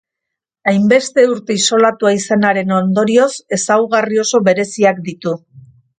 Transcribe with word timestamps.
Hainbeste 0.71 1.25
urte 1.33 1.57
isolatua 1.59 2.13
izanaren 2.19 2.73
ondorioz 2.79 3.29
ezaugarri 3.59 4.23
oso 4.25 4.43
bereziak 4.49 5.07
ditu. 5.11 5.37